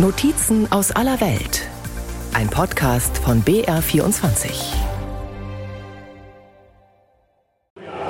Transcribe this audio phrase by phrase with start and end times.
[0.00, 1.68] Notizen aus aller Welt.
[2.32, 4.48] Ein Podcast von BR24.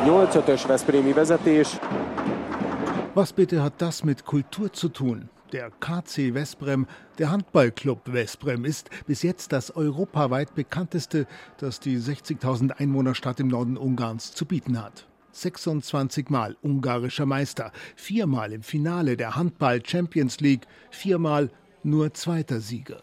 [0.05, 1.81] 8-5-ös Veszprémi vezetés.
[3.15, 5.31] Was bitte hat das mit Kultur zu tun?
[5.53, 11.27] Der KC Vesprem, der Handballclub Vesprem, ist bis jetzt das europaweit bekannteste,
[11.57, 15.07] das die 60.000 Einwohnerstadt im Norden Ungarns zu bieten hat.
[15.33, 21.49] 26 Mal ungarischer Meister, viermal im Finale der Handball Champions League, viermal
[21.85, 23.01] nur zweiter Sieger.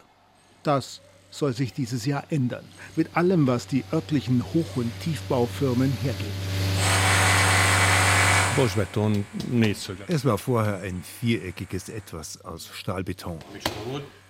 [0.63, 6.31] Das soll sich dieses Jahr ändern, mit allem, was die örtlichen Hoch- und Tiefbaufirmen hergeben.
[10.07, 13.39] Es war vorher ein viereckiges Etwas aus Stahlbeton.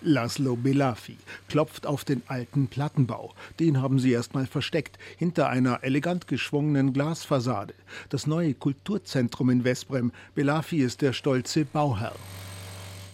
[0.02, 1.17] Laszlo Belafi
[1.48, 3.36] klopft auf den alten Plattenbau.
[3.59, 7.75] Den haben sie erstmal versteckt, hinter einer elegant geschwungenen Glasfassade.
[8.09, 10.12] Das neue Kulturzentrum in Vesprem.
[10.34, 12.16] Belafi ist der stolze Bauherr.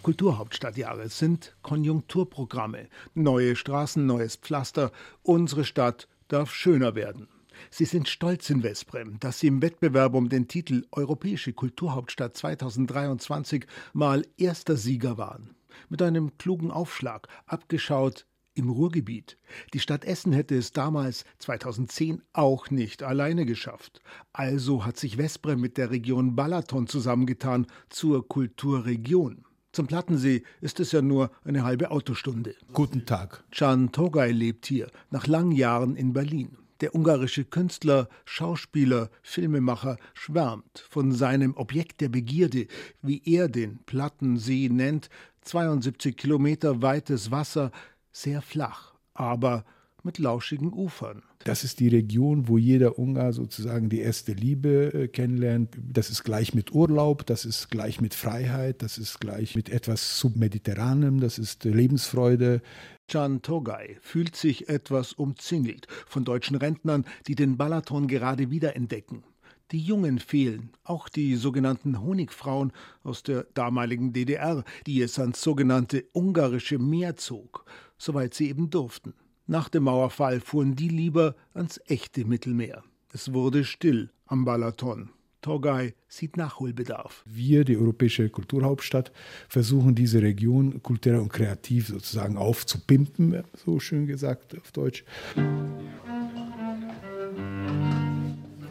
[0.04, 2.88] Kulturhauptstadtjahre sind Konjunkturprogramme.
[3.14, 4.92] Neue Straßen, neues Pflaster.
[5.22, 7.28] Unsere Stadt darf schöner werden.
[7.70, 13.68] Sie sind stolz in Vesprem, dass sie im Wettbewerb um den Titel Europäische Kulturhauptstadt 2023
[13.94, 15.56] mal erster Sieger waren.
[15.88, 18.26] Mit einem klugen Aufschlag, abgeschaut
[18.56, 19.38] im Ruhrgebiet.
[19.74, 24.02] Die Stadt Essen hätte es damals 2010 auch nicht alleine geschafft.
[24.34, 29.46] Also hat sich Vesprem mit der Region Balaton zusammengetan zur Kulturregion.
[29.74, 32.56] Zum Plattensee ist es ja nur eine halbe Autostunde.
[32.74, 33.46] Guten Tag.
[33.52, 36.58] Can Togay lebt hier, nach langen Jahren in Berlin.
[36.82, 42.68] Der ungarische Künstler, Schauspieler, Filmemacher schwärmt von seinem Objekt der Begierde,
[43.02, 45.10] wie er den Plattensee nennt,
[45.42, 47.72] 72 Kilometer weites Wasser,
[48.12, 49.64] sehr flach, aber
[50.04, 51.24] mit lauschigen Ufern.
[51.44, 55.78] Das ist die Region, wo jeder Ungar sozusagen die erste Liebe äh, kennenlernt.
[55.78, 60.20] Das ist gleich mit Urlaub, das ist gleich mit Freiheit, das ist gleich mit etwas
[60.20, 62.62] submediterranem, das ist Lebensfreude.
[63.08, 69.24] Can Togay fühlt sich etwas umzingelt von deutschen Rentnern, die den Balaton gerade wiederentdecken.
[69.72, 72.74] Die Jungen fehlen, auch die sogenannten Honigfrauen
[73.04, 77.66] aus der damaligen DDR, die es ans sogenannte ungarische Meer zog,
[77.98, 79.14] soweit sie eben durften.
[79.52, 82.84] Nach dem Mauerfall fuhren die lieber ans echte Mittelmeer.
[83.12, 85.10] Es wurde still am Balaton.
[85.42, 87.22] Torgay sieht Nachholbedarf.
[87.26, 89.12] Wir, die europäische Kulturhauptstadt,
[89.50, 95.04] versuchen diese Region kulturell und kreativ sozusagen aufzupimpen, so schön gesagt auf Deutsch.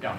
[0.00, 0.16] Ja,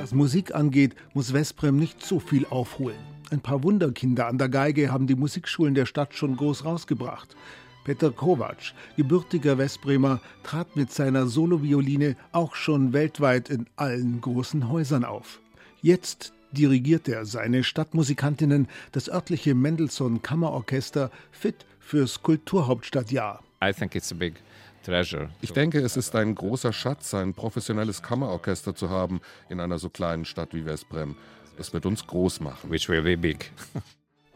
[0.00, 3.10] Was Musik angeht, muss Vesprem nicht so viel aufholen.
[3.32, 7.34] Ein paar Wunderkinder an der Geige haben die Musikschulen der Stadt schon groß rausgebracht.
[7.82, 15.06] Peter Kovac, gebürtiger Westbremer, trat mit seiner Solovioline auch schon weltweit in allen großen Häusern
[15.06, 15.40] auf.
[15.80, 23.42] Jetzt dirigiert er seine Stadtmusikantinnen, das örtliche Mendelssohn Kammerorchester, fit fürs Kulturhauptstadtjahr.
[25.40, 29.88] Ich denke, es ist ein großer Schatz, ein professionelles Kammerorchester zu haben in einer so
[29.88, 31.16] kleinen Stadt wie Westbrem.
[31.58, 32.70] Es wird uns groß machen.
[32.70, 33.52] Which will be big.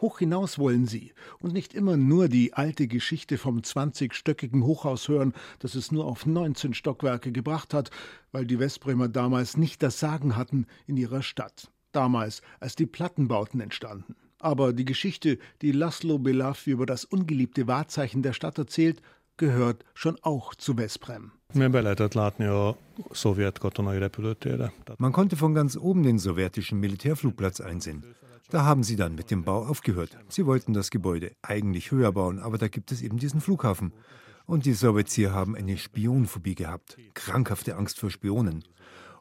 [0.01, 5.33] Hoch hinaus wollen sie und nicht immer nur die alte Geschichte vom 20-stöckigen Hochhaus hören,
[5.59, 7.91] das es nur auf 19 Stockwerke gebracht hat,
[8.31, 11.71] weil die Westbremer damals nicht das Sagen hatten in ihrer Stadt.
[11.93, 14.17] Damals, als die Plattenbauten entstanden.
[14.39, 19.01] Aber die Geschichte, die Laszlo Belafi über das ungeliebte Wahrzeichen der Stadt erzählt,
[19.37, 21.33] gehört schon auch zu Vesprem.
[24.99, 28.05] Man konnte von ganz oben den sowjetischen Militärflugplatz einsehen.
[28.51, 30.17] Da haben sie dann mit dem Bau aufgehört.
[30.29, 33.93] Sie wollten das Gebäude eigentlich höher bauen, aber da gibt es eben diesen Flughafen.
[34.47, 36.97] Und die Sowjets hier haben eine Spionphobie gehabt.
[37.15, 38.63] Krankhafte Angst vor Spionen.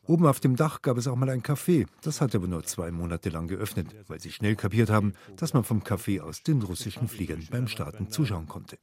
[0.08, 1.88] Oben auf dem Dach gab es auch mal ein Café.
[2.04, 5.64] Das hat aber nur zwei Monate lang geöffnet, weil sie schnell kapiert haben, dass man
[5.64, 8.78] vom Café aus den russischen Fliegern beim Starten zuschauen konnte.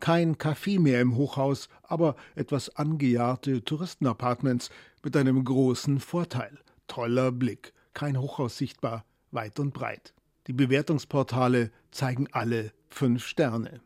[0.00, 4.70] Kein Café mehr im Hochhaus, aber etwas angejahrte Touristenapartments
[5.04, 6.58] mit einem großen Vorteil.
[6.88, 10.12] Toller Blick, kein Hochhaus sichtbar, weit und breit.
[10.48, 13.80] Die Bewertungsportale zeigen alle fünf Sterne.